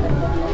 [0.00, 0.51] happened.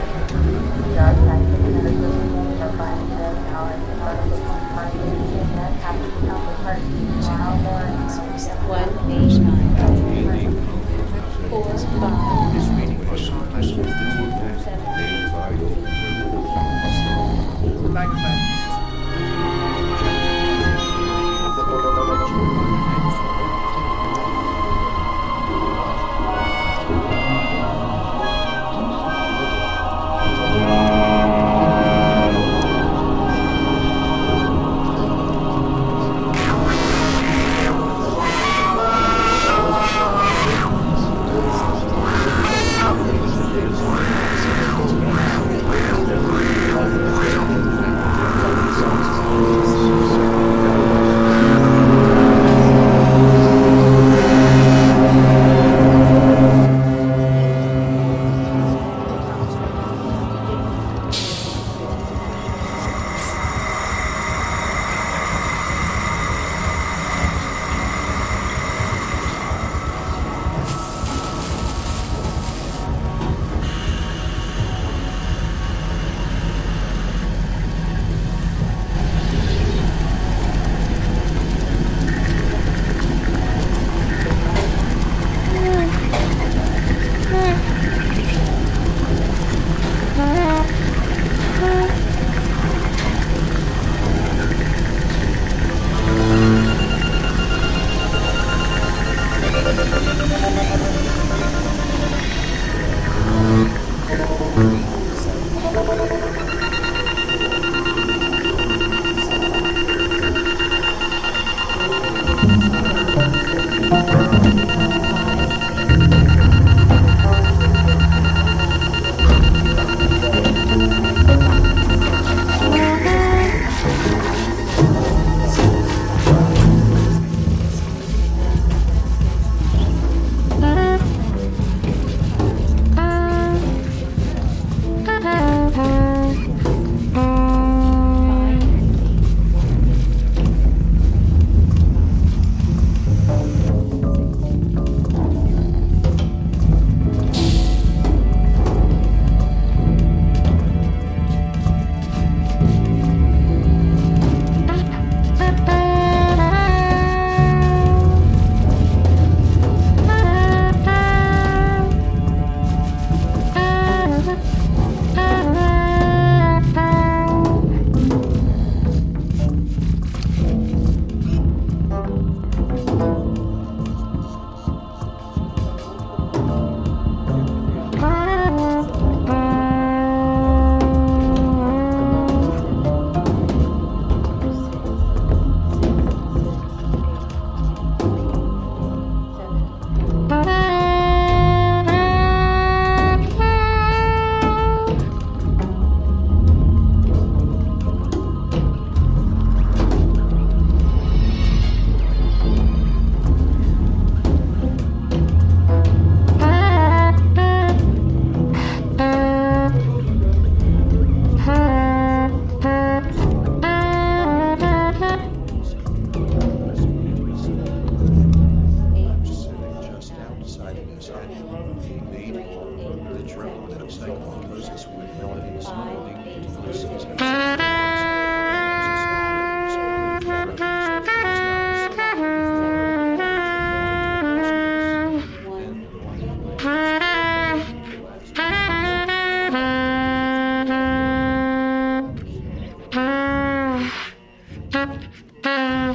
[244.89, 245.95] Ha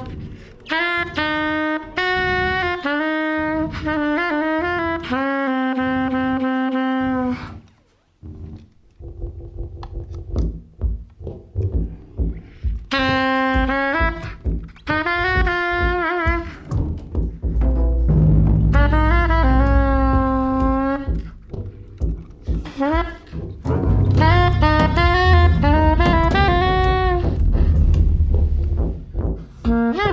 [0.69, 1.62] ha ha.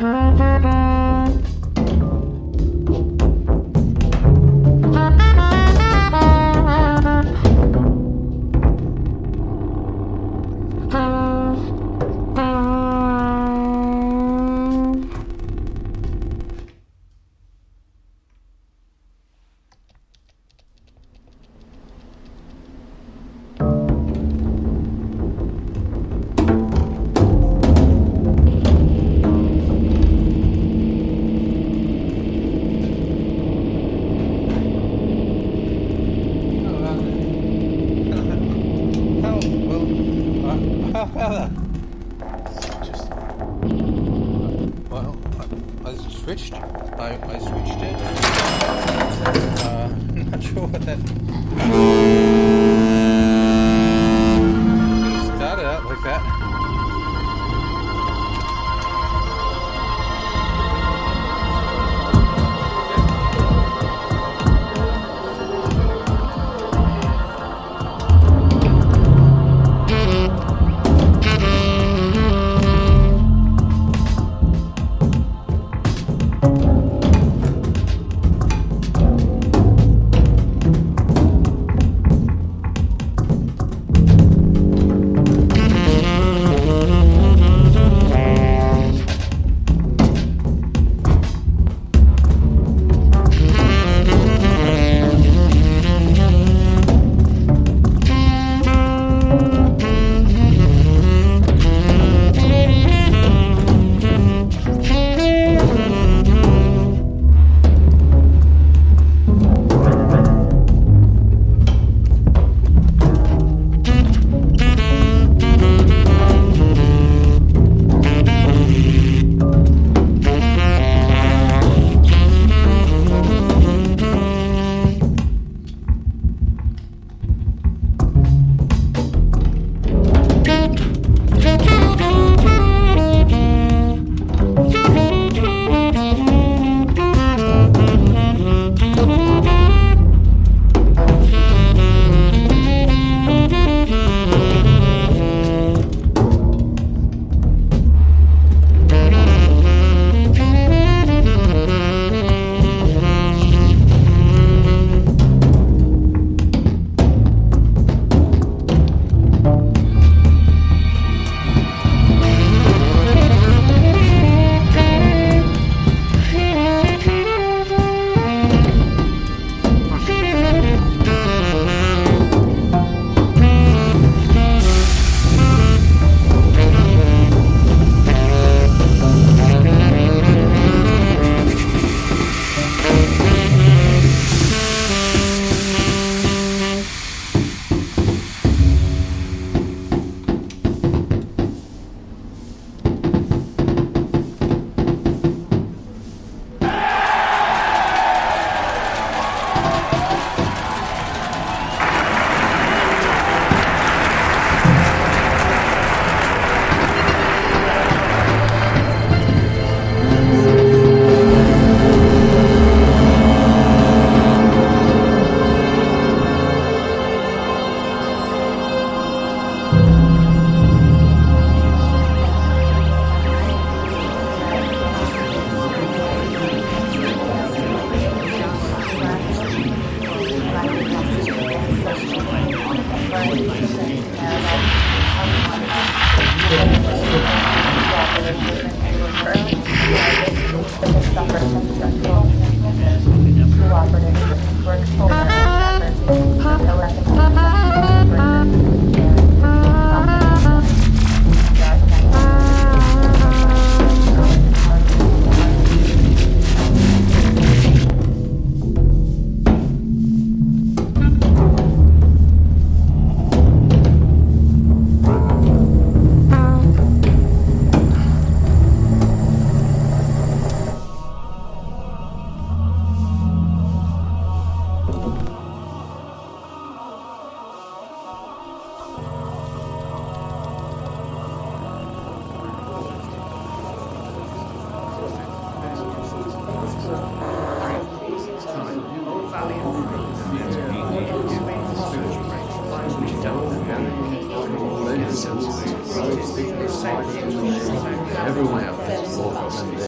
[0.00, 0.49] Música
[51.68, 52.19] Música